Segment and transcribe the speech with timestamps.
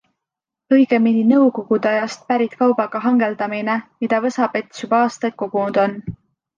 [0.77, 6.01] Õigemini nõukogude ajast pärit kaubaga hangeldamine, mida Võsa-Pets juba aastaid kogunud on.